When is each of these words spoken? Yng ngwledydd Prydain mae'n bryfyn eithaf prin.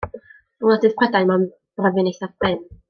Yng 0.03 0.67
ngwledydd 0.69 0.95
Prydain 1.03 1.31
mae'n 1.33 1.47
bryfyn 1.81 2.13
eithaf 2.13 2.37
prin. 2.43 2.63